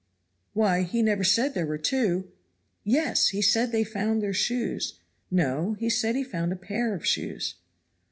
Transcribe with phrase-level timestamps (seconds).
[0.53, 2.31] "Why he never said there were two." "Y
[2.85, 3.27] yes!
[3.27, 4.97] he said they found their shoes."
[5.29, 7.53] "No, he said he found a pair of shoes."